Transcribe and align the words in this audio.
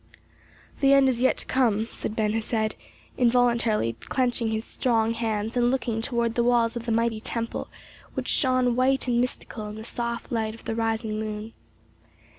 '""The 0.81 0.93
end 0.95 1.07
is 1.09 1.21
yet 1.21 1.37
to 1.37 1.45
come," 1.45 1.87
said 1.91 2.15
Ben 2.15 2.33
Hesed, 2.33 2.75
involuntarily 3.19 3.93
clenching 3.99 4.49
his 4.49 4.65
strong 4.65 5.13
hands 5.13 5.55
and 5.55 5.69
looking 5.69 6.01
toward 6.01 6.33
the 6.33 6.43
walls 6.43 6.75
of 6.75 6.87
the 6.87 6.91
mighty 6.91 7.19
temple, 7.19 7.67
which 8.15 8.27
shone 8.27 8.75
white 8.75 9.07
and 9.07 9.21
mystical 9.21 9.67
in 9.67 9.75
the 9.75 9.83
soft 9.83 10.31
light 10.31 10.55
of 10.55 10.65
the 10.65 10.73
rising 10.73 11.19
moon. 11.19 11.53